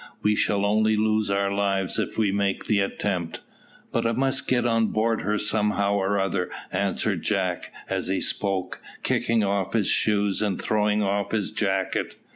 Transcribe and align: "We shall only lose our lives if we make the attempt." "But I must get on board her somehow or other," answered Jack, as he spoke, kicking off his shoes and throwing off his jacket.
"We 0.23 0.35
shall 0.35 0.65
only 0.65 0.97
lose 0.97 1.29
our 1.29 1.53
lives 1.53 1.99
if 1.99 2.17
we 2.17 2.31
make 2.31 2.65
the 2.65 2.79
attempt." 2.79 3.41
"But 3.91 4.07
I 4.07 4.13
must 4.13 4.47
get 4.47 4.65
on 4.65 4.87
board 4.87 5.21
her 5.21 5.37
somehow 5.37 5.93
or 5.93 6.19
other," 6.19 6.49
answered 6.71 7.21
Jack, 7.21 7.71
as 7.87 8.07
he 8.07 8.19
spoke, 8.19 8.81
kicking 9.03 9.43
off 9.43 9.73
his 9.73 9.89
shoes 9.91 10.41
and 10.41 10.59
throwing 10.59 11.03
off 11.03 11.33
his 11.33 11.51
jacket. 11.51 12.15